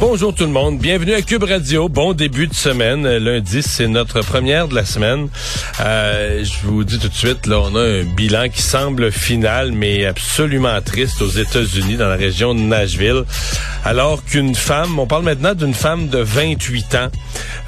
[0.00, 1.88] Bonjour tout le monde, bienvenue à Cube Radio.
[1.88, 3.04] Bon début de semaine.
[3.16, 5.28] Lundi, c'est notre première de la semaine.
[5.80, 9.72] Euh, je vous dis tout de suite, là, on a un bilan qui semble final,
[9.72, 13.24] mais absolument triste aux États-Unis, dans la région de Nashville.
[13.84, 17.08] Alors qu'une femme, on parle maintenant d'une femme de 28 ans,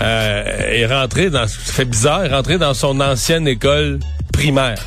[0.00, 3.98] euh, est rentrée dans, ça fait bizarre, est rentrée dans son ancienne école
[4.32, 4.78] primaire.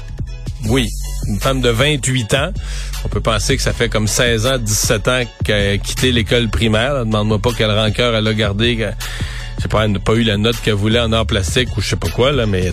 [0.69, 0.88] Oui,
[1.27, 2.51] une femme de 28 ans.
[3.05, 6.49] On peut penser que ça fait comme 16 ans, 17 ans qu'elle a quitté l'école
[6.49, 7.05] primaire.
[7.05, 8.77] Demande-moi pas quel rancœur elle a gardé.
[8.77, 8.89] Que,
[9.57, 11.81] je sais pas, elle n'a pas eu la note qu'elle voulait en art plastique ou
[11.81, 12.71] je sais pas quoi, là, mais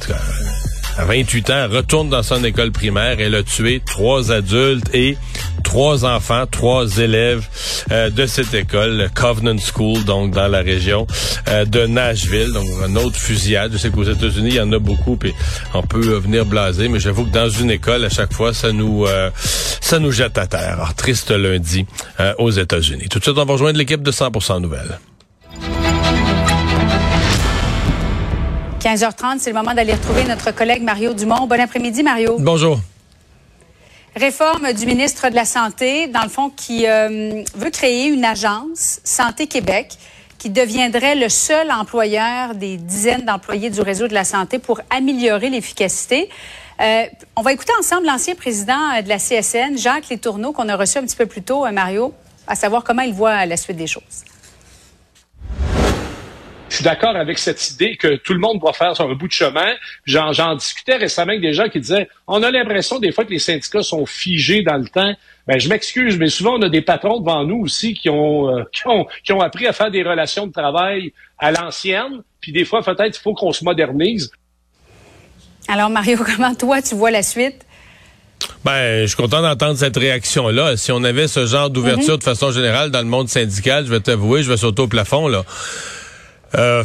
[0.96, 3.16] à 28 ans, elle retourne dans son école primaire.
[3.20, 5.16] Elle a tué trois adultes et
[5.70, 7.46] trois enfants, trois élèves
[7.92, 11.06] euh, de cette école, Covenant School, donc dans la région
[11.48, 12.52] euh, de Nashville.
[12.52, 13.70] Donc, un autre fusillade.
[13.72, 15.32] Je sais qu'aux États-Unis, il y en a beaucoup, puis
[15.72, 19.06] on peut venir blaser, mais j'avoue que dans une école, à chaque fois, ça nous
[19.06, 19.30] euh,
[19.80, 20.72] ça nous jette à terre.
[20.72, 21.86] Alors, triste lundi
[22.38, 23.08] aux États-Unis.
[23.08, 24.98] Tout de suite, on va rejoindre l'équipe de 100% Nouvelles.
[28.80, 31.46] 15h30, c'est le moment d'aller retrouver notre collègue Mario Dumont.
[31.46, 32.38] Bon après-midi, Mario.
[32.40, 32.80] Bonjour.
[34.20, 39.00] Réforme du ministre de la Santé, dans le fond, qui euh, veut créer une agence
[39.02, 39.94] Santé Québec
[40.36, 45.48] qui deviendrait le seul employeur des dizaines d'employés du réseau de la santé pour améliorer
[45.48, 46.28] l'efficacité.
[46.82, 47.04] Euh,
[47.34, 51.02] on va écouter ensemble l'ancien président de la CSN, Jacques Létourneau, qu'on a reçu un
[51.02, 52.12] petit peu plus tôt, euh, Mario,
[52.46, 54.24] à savoir comment il voit la suite des choses
[56.70, 59.32] je suis d'accord avec cette idée que tout le monde doit faire son bout de
[59.32, 59.74] chemin.
[60.06, 63.40] J'en discutais récemment avec des gens qui disaient on a l'impression des fois que les
[63.40, 65.12] syndicats sont figés dans le temps.
[65.48, 68.62] Ben, je m'excuse, mais souvent on a des patrons devant nous aussi qui ont, euh,
[68.72, 72.22] qui ont, qui ont appris à faire des relations de travail à l'ancienne.
[72.40, 74.30] Puis des fois, peut-être, il faut qu'on se modernise.
[75.66, 77.66] Alors, Mario, comment toi, tu vois la suite?
[78.64, 80.76] Ben, je suis content d'entendre cette réaction-là.
[80.76, 82.18] Si on avait ce genre d'ouverture mm-hmm.
[82.18, 85.26] de façon générale dans le monde syndical, je vais t'avouer, je vais sauter au plafond,
[85.26, 85.44] là.
[86.54, 86.84] Euh,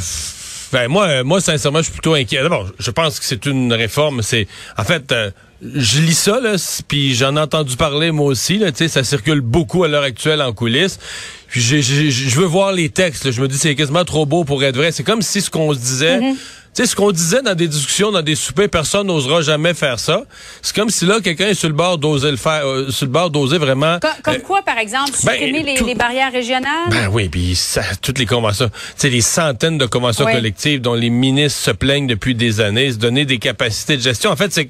[0.72, 2.42] ben moi, moi sincèrement, je suis plutôt inquiet.
[2.44, 4.22] D'abord, je pense que c'est une réforme.
[4.22, 5.32] C'est en fait, euh,
[5.74, 6.56] je lis ça là,
[6.88, 8.58] puis j'en ai entendu parler moi aussi.
[8.58, 11.00] Là, ça circule beaucoup à l'heure actuelle en coulisses.
[11.48, 13.32] Puis je veux voir les textes.
[13.32, 14.92] Je me dis c'est quasiment trop beau pour être vrai.
[14.92, 16.20] C'est comme si ce qu'on se disait.
[16.20, 16.36] Mm-hmm.
[16.76, 19.98] Tu sais, ce qu'on disait dans des discussions, dans des soupers, personne n'osera jamais faire
[19.98, 20.24] ça.
[20.62, 23.14] C'est comme si là, quelqu'un est sur le bord d'oser le faire, euh, sur le
[23.14, 23.98] bord d'oser vraiment.
[24.22, 26.90] comme euh, quoi, par exemple, ben, supprimer les, barrières régionales?
[26.92, 27.58] Ben oui, puis
[28.02, 32.08] toutes les conventions, tu sais, les centaines de conventions collectives dont les ministres se plaignent
[32.08, 34.30] depuis des années, se donner des capacités de gestion.
[34.30, 34.68] En fait, c'est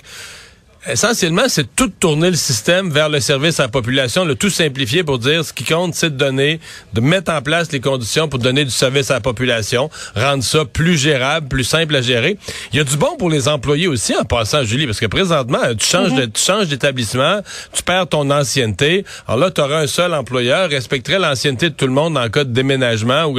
[0.87, 5.03] essentiellement, c'est tout tourner le système vers le service à la population, le tout simplifier
[5.03, 6.59] pour dire ce qui compte, c'est de donner,
[6.93, 10.65] de mettre en place les conditions pour donner du service à la population, rendre ça
[10.65, 12.37] plus gérable, plus simple à gérer.
[12.71, 15.59] Il y a du bon pour les employés aussi en passant, Julie, parce que présentement,
[15.77, 16.21] tu changes mm-hmm.
[16.21, 17.41] de, tu changes d'établissement,
[17.73, 19.05] tu perds ton ancienneté.
[19.27, 22.43] Alors là, tu auras un seul employeur, respecterait l'ancienneté de tout le monde en cas
[22.43, 23.33] de déménagement.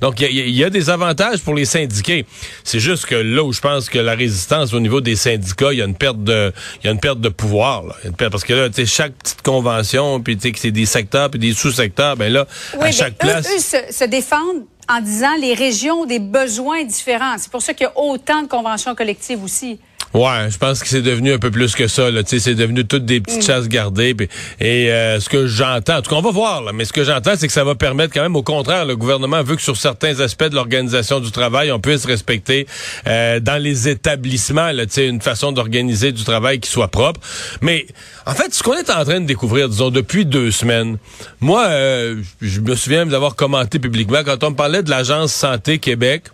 [0.00, 2.26] Donc, il y, y, a des avantages pour les syndiqués.
[2.64, 5.78] C'est juste que là où je pense que la résistance au niveau des syndicats, il
[5.78, 6.52] y a une perte de,
[6.84, 7.84] y a une perte de pouvoir.
[7.84, 8.30] Là.
[8.30, 11.30] parce que là, tu sais, chaque petite convention, puis tu sais que c'est des secteurs
[11.30, 12.46] puis des sous-secteurs, ben là,
[12.80, 13.46] à chaque place.
[13.46, 17.36] Eux, se, se défendent en disant les régions ont des besoins différents.
[17.38, 19.78] C'est pour ça qu'il y a autant de conventions collectives aussi.
[20.14, 22.10] Ouais, je pense que c'est devenu un peu plus que ça.
[22.10, 22.22] Là.
[22.24, 23.46] C'est devenu toutes des petites mm.
[23.46, 24.16] chasses gardées.
[24.58, 27.04] et euh, ce que j'entends, en tout cas, on va voir, là, mais ce que
[27.04, 29.76] j'entends, c'est que ça va permettre quand même, au contraire, le gouvernement veut que sur
[29.76, 32.66] certains aspects de l'organisation du travail, on puisse respecter
[33.06, 37.20] euh, dans les établissements là, une façon d'organiser du travail qui soit propre.
[37.60, 37.86] Mais
[38.24, 40.96] en fait, ce qu'on est en train de découvrir, disons, depuis deux semaines,
[41.40, 45.78] moi, euh, je me souviens d'avoir commenté publiquement quand on me parlait de l'Agence Santé
[45.78, 46.24] Québec.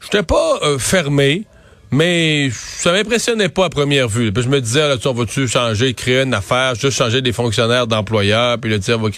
[0.00, 1.44] Je n'étais pas fermé
[1.90, 4.32] mais ça m'impressionnait pas à première vue.
[4.32, 7.32] Puis je me disais, là, tu, on va-tu changer, créer une affaire, juste changer des
[7.32, 9.08] fonctionnaires d'employeurs, puis le dire, va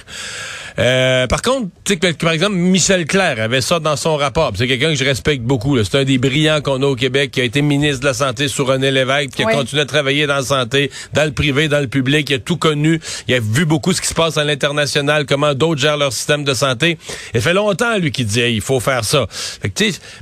[0.79, 4.53] euh, par contre, tu sais par exemple, Michel Clair avait ça dans son rapport.
[4.57, 5.83] C'est quelqu'un que je respecte beaucoup.
[5.83, 8.49] C'est un des brillants qu'on a au Québec, qui a été ministre de la Santé
[8.49, 11.81] sous René Lévesque, qui a continué à travailler dans la santé, dans le privé, dans
[11.81, 12.29] le public.
[12.31, 13.01] Il a tout connu.
[13.29, 16.45] Il a vu beaucoup ce qui se passe à l'international, comment d'autres gèrent leur système
[16.45, 16.99] de santé.
[17.35, 19.27] Il fait longtemps, lui, qui disait, il faut faire ça.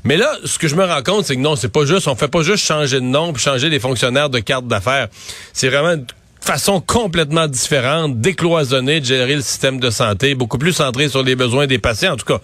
[0.05, 2.17] mais là, ce que je me rends compte, c'est que non, c'est pas juste, on
[2.17, 5.09] fait pas juste changer de nom puis changer des fonctionnaires de carte d'affaires.
[5.53, 6.03] C'est vraiment
[6.41, 11.37] façon complètement différente, décloisonnée de gérer le système de santé, beaucoup plus centré sur les
[11.37, 12.15] besoins des patients.
[12.15, 12.41] En tout cas,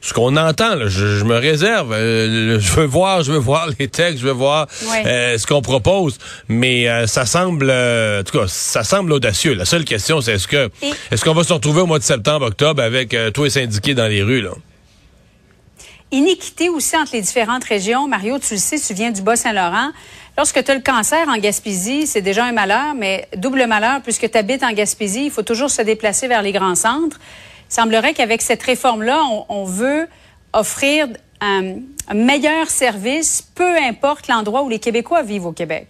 [0.00, 1.92] ce qu'on entend, là, je, me réserve.
[1.92, 4.68] Euh, je veux voir, je veux voir les textes, je veux voir
[5.06, 6.18] euh, ce qu'on propose.
[6.48, 9.54] Mais euh, ça semble, en tout cas, ça semble audacieux.
[9.54, 10.70] La seule question, c'est est-ce que,
[11.10, 14.06] est-ce qu'on va se retrouver au mois de septembre, octobre avec tous les syndiqués dans
[14.06, 14.50] les rues là?
[16.10, 18.08] Iniquité aussi entre les différentes régions.
[18.08, 19.90] Mario, tu le sais, tu viens du Bas-Saint-Laurent.
[20.38, 24.30] Lorsque tu as le cancer en Gaspésie, c'est déjà un malheur, mais double malheur, puisque
[24.30, 27.18] tu habites en Gaspésie, il faut toujours se déplacer vers les grands centres.
[27.70, 30.06] Il semblerait qu'avec cette réforme-là, on, veut
[30.54, 31.08] offrir
[31.42, 31.74] un,
[32.14, 35.88] meilleur service, peu importe l'endroit où les Québécois vivent au Québec.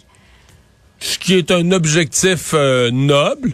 [0.99, 3.53] Ce qui est un objectif euh, noble.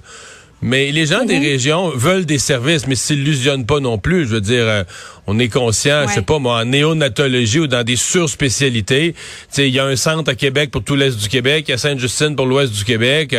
[0.63, 4.27] Mais les gens des régions veulent des services, mais s'illusionnent pas non plus.
[4.27, 4.85] Je veux dire, euh,
[5.27, 9.15] on est conscient, je sais pas moi, en néonatologie ou dans des surspécialités.
[9.57, 11.79] Il y a un centre à Québec pour tout l'Est du Québec, il y a
[11.79, 13.37] Sainte-Justine pour l'Ouest du Québec,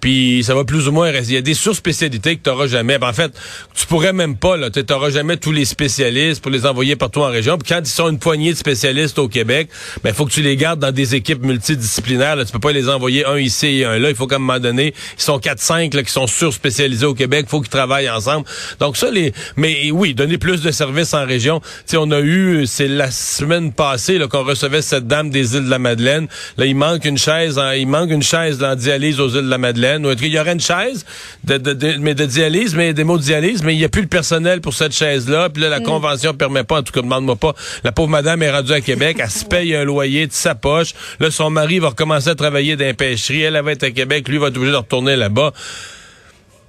[0.00, 1.32] puis ça va plus ou moins rester.
[1.32, 2.98] Il y a des surspécialités que tu n'auras jamais.
[2.98, 3.32] Ben, en fait,
[3.74, 7.20] tu pourrais même pas, là, tu n'auras jamais tous les spécialistes pour les envoyer partout
[7.20, 7.58] en région.
[7.58, 9.68] Puis quand ils sont une poignée de spécialistes au Québec,
[10.02, 12.36] ben faut que tu les gardes dans des équipes multidisciplinaires.
[12.36, 12.44] Là.
[12.44, 14.08] Tu peux pas les envoyer un ici et un là.
[14.08, 17.46] Il faut qu'à un moment donné, ils sont 4-5 qui sont surspécialisés au Québec.
[17.46, 18.46] Il faut qu'ils travaillent ensemble.
[18.80, 19.32] Donc ça, les.
[19.56, 21.60] Mais oui, donner plus de services en région.
[21.84, 25.70] sais, on a eu, c'est la semaine passée qu'on recevait cette dame des îles de
[25.70, 26.28] la Madeleine.
[26.56, 29.58] Là, il manque une chaise, il manque une chaise dans dialyse aux îles de la
[29.58, 30.06] Madeleine.
[30.06, 31.04] Ou il y aurait une chaise
[31.44, 34.02] de, de, mais de dialyse, mais des mots de dialyse, mais il n'y a plus
[34.02, 35.50] le personnel pour cette chaise-là.
[35.50, 35.84] Puis là, la mm.
[35.84, 36.78] convention permet pas.
[36.78, 37.54] En tout cas, demande-moi pas.
[37.84, 40.94] La pauvre madame est rendue à Québec, elle se paye un loyer de sa poche.
[41.20, 43.42] Là, son mari va recommencer à travailler dans les pêcheries.
[43.42, 45.52] Elle, elle va être à Québec, lui va être obligé de retourner là-bas.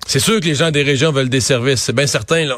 [0.05, 2.57] C'est sûr que les gens des régions veulent des services, c'est bien certain, là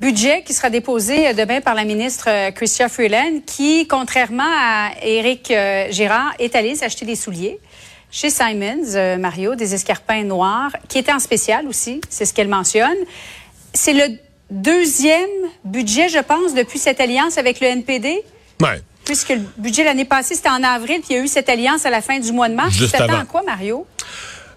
[0.00, 4.90] budget qui sera déposé euh, demain par la ministre euh, Chrystia Freeland, qui, contrairement à
[5.02, 7.58] Éric euh, Gérard, est allé s'acheter des souliers
[8.12, 12.96] chez Simons, Mario, des escarpins noirs, qui étaient en spécial aussi, c'est ce qu'elle mentionne.
[13.72, 14.16] C'est le
[14.50, 15.30] deuxième
[15.64, 18.24] budget, je pense, depuis cette alliance avec le NPD.
[18.60, 18.82] Ouais.
[19.04, 21.86] Puisque le budget l'année passée, c'était en avril, puis il y a eu cette alliance
[21.86, 22.74] à la fin du mois de mars.
[22.74, 23.20] Juste avant.
[23.20, 23.86] à quoi, Mario?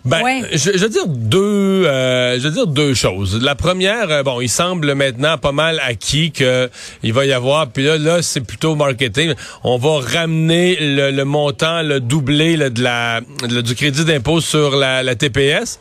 [0.06, 3.42] Ben, je, je, veux dire deux, euh, je veux dire deux choses.
[3.42, 6.70] La première, euh, bon, il semble maintenant pas mal acquis que
[7.04, 9.34] il va y avoir, puis là, là, c'est plutôt marketing.
[9.64, 15.16] On va ramener le, montant, le doublé de la, du crédit d'impôt sur la, la
[15.16, 15.80] TPS.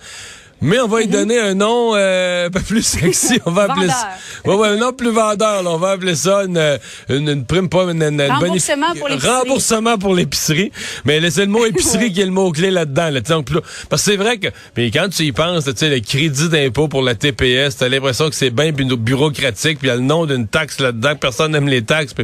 [0.63, 1.13] Mais on va lui mhm.
[1.13, 3.41] donner un nom euh, un peu plus sexy.
[3.47, 4.11] On va appeler ça.
[4.45, 5.63] Ouais, un nom plus vendeur.
[5.67, 6.79] On va appeler ça une,
[7.09, 9.33] une, prime, pas une, une Remboursement pour l'épicerie.
[9.33, 10.73] Remboursement pour l'épicerie.
[11.05, 13.11] Mais c'est le mot épicerie qui est le mot-clé là-dedans.
[13.11, 13.21] Là.
[13.21, 13.49] Donc,
[13.89, 14.49] parce que c'est vrai que.
[14.77, 18.29] Mais quand tu y penses, tu sais, le crédit d'impôt pour la TPS, t'as l'impression
[18.29, 21.69] que c'est bien bureaucratique, puis il y a le nom d'une taxe là-dedans, personne n'aime
[21.69, 22.15] les taxes.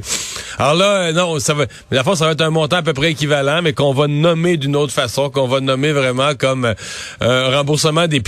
[0.58, 1.66] Alors là, euh, non, ça va.
[1.90, 4.06] Mais la fois, ça va être un montant à peu près équivalent, mais qu'on va
[4.06, 6.74] nommer d'une autre façon, qu'on va nommer vraiment comme
[7.22, 8.20] euh, remboursement des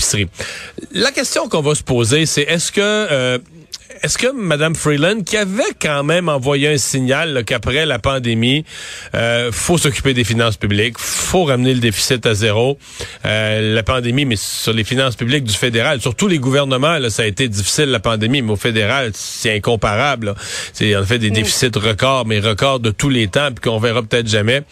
[0.93, 3.39] la question qu'on va se poser, c'est est-ce que euh,
[4.03, 8.65] est-ce que Mme Freeland, qui avait quand même envoyé un signal qu'après la pandémie,
[9.15, 12.79] euh, faut s'occuper des finances publiques, faut ramener le déficit à zéro,
[13.27, 17.11] euh, la pandémie, mais sur les finances publiques du fédéral, sur tous les gouvernements, là,
[17.11, 20.35] ça a été difficile la pandémie, mais au fédéral, c'est incomparable.
[20.73, 24.03] C'est en fait des déficits records, mais records de tous les temps, puis qu'on verra
[24.03, 24.63] peut-être jamais.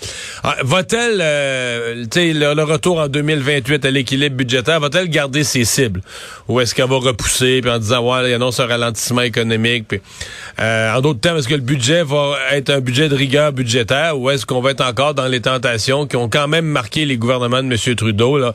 [0.42, 6.00] Ah, va-t-elle, euh, le, le retour en 2028 à l'équilibre budgétaire, va-t-elle garder ses cibles,
[6.48, 9.94] ou est-ce qu'elle va repousser, puis en disant ouais, il annonce un ralentissement économique.
[10.60, 14.18] Euh, en d'autres termes, est-ce que le budget va être un budget de rigueur budgétaire
[14.18, 17.16] ou est-ce qu'on va être encore dans les tentations qui ont quand même marqué les
[17.16, 17.94] gouvernements de M.
[17.94, 18.52] Trudeau,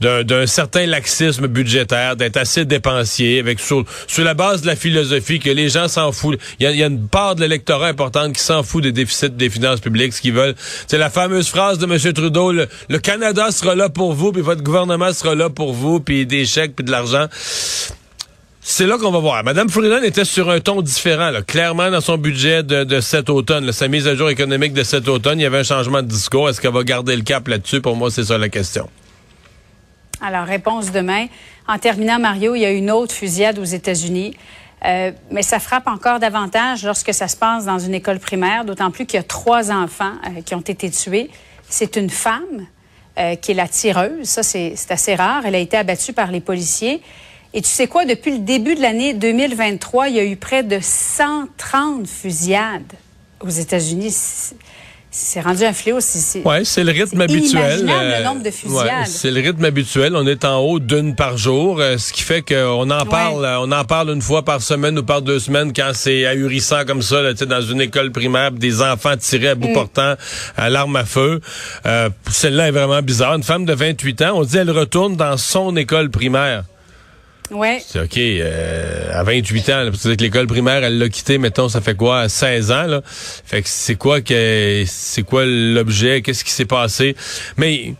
[0.00, 3.84] d'un certain laxisme budgétaire, d'être assez dépensier, avec sur,
[4.18, 6.38] la base de la philosophie que les gens s'en foutent.
[6.60, 9.80] Il y, a, une part de l'électorat importante qui s'en fout des déficits des finances
[9.80, 10.54] publiques, ce qu'ils veulent.
[10.86, 12.12] C'est la fameuse phrase de M.
[12.12, 12.66] Trudeau, le,
[12.98, 16.74] Canada sera là pour vous, puis votre gouvernement sera là pour vous, puis des chèques,
[16.76, 17.26] puis de l'argent.
[18.66, 19.44] C'est là qu'on va voir.
[19.44, 21.42] Madame Freeland était sur un ton différent, là.
[21.42, 25.38] clairement dans son budget de, cet automne, sa mise à jour économique de cet automne,
[25.38, 26.48] il y avait un changement de discours.
[26.48, 27.82] Est-ce qu'elle va garder le cap là-dessus?
[27.82, 28.88] Pour moi, c'est ça la question.
[30.22, 31.26] Alors, réponse demain.
[31.68, 34.34] En terminant, Mario, il y a une autre fusillade aux États-Unis.
[34.86, 38.90] Euh, mais ça frappe encore davantage lorsque ça se passe dans une école primaire, d'autant
[38.90, 41.28] plus qu'il y a trois enfants euh, qui ont été tués.
[41.68, 42.66] C'est une femme
[43.18, 44.24] euh, qui est la tireuse.
[44.24, 45.42] Ça, c'est assez rare.
[45.44, 47.02] Elle a été abattue par les policiers.
[47.56, 50.64] Et tu sais quoi, depuis le début de l'année 2023, il y a eu près
[50.64, 52.92] de 130 fusillades
[53.40, 54.12] aux États-Unis.
[55.12, 56.00] C'est rendu un fléau.
[56.44, 57.86] Oui, c'est le rythme habituel.
[57.86, 59.06] le euh, nombre de fusillades.
[59.06, 60.16] c'est le rythme habituel.
[60.16, 63.70] On est en haut d'une par jour, euh, ce qui fait qu'on en parle, on
[63.70, 67.22] en parle une fois par semaine ou par deux semaines quand c'est ahurissant comme ça,
[67.22, 69.74] là, dans une école primaire, des enfants tirés à bout mm.
[69.74, 70.14] portant
[70.56, 71.40] à l'arme à feu.
[71.86, 73.36] Euh, celle-là est vraiment bizarre.
[73.36, 76.64] Une femme de 28 ans, on dit elle retourne dans son école primaire.
[77.50, 77.82] Ouais.
[77.86, 78.16] C'est OK.
[78.16, 82.28] Euh, à 28 ans, parce que l'école primaire, elle l'a quitté, mettons, ça fait quoi,
[82.28, 83.02] 16 ans, là?
[83.04, 87.14] Fait que c'est quoi que c'est quoi l'objet, qu'est-ce qui s'est passé?
[87.56, 87.94] Mais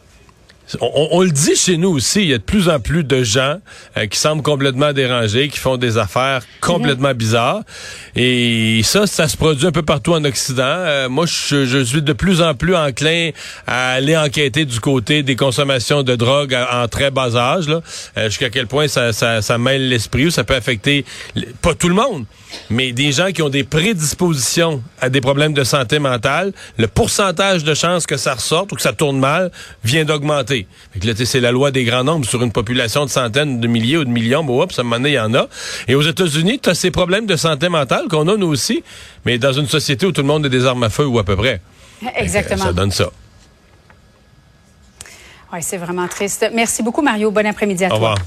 [0.80, 3.58] on, le dit chez nous aussi, il y a de plus en plus de gens
[3.96, 7.62] euh, qui semblent complètement dérangés, qui font des affaires complètement bizarres.
[8.16, 10.62] Et ça, ça se produit un peu partout en Occident.
[10.64, 13.30] Euh, moi, je, suis de plus en plus enclin
[13.66, 18.50] à aller enquêter du côté des consommations de drogue en, très bas âge, euh, jusqu'à
[18.50, 21.04] quel point ça, ça, ça mêle l'esprit ou ça peut affecter
[21.60, 22.24] pas tout le monde,
[22.70, 26.52] mais des gens qui ont des prédispositions à des problèmes de santé mentale.
[26.78, 29.50] Le pourcentage de chances que ça ressorte ou que ça tourne mal
[29.84, 30.66] vient d'augmenter
[31.24, 34.10] c'est la loi des grands nombres sur une population de centaines de milliers ou de
[34.10, 34.44] millions.
[34.44, 35.48] Bon, hop, ça il y en a.
[35.88, 38.82] Et aux États-Unis, tu as ces problèmes de santé mentale qu'on a nous aussi,
[39.24, 41.24] mais dans une société où tout le monde a des armes à feu ou à
[41.24, 41.60] peu près.
[42.16, 42.64] Exactement.
[42.64, 43.10] ça donne ça.
[45.52, 46.50] Oui, c'est vraiment triste.
[46.52, 47.30] Merci beaucoup, Mario.
[47.30, 47.96] Bon après-midi à toi.
[47.96, 48.18] Au revoir.